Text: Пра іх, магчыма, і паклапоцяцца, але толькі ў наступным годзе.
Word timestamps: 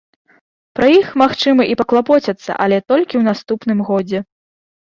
Пра 0.77 0.87
іх, 0.99 1.11
магчыма, 1.23 1.67
і 1.73 1.77
паклапоцяцца, 1.81 2.57
але 2.65 2.77
толькі 2.93 3.15
ў 3.21 3.23
наступным 3.29 3.79
годзе. 3.93 4.19